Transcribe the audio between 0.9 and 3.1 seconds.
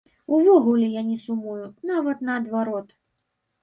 я не сумую, нават наадварот.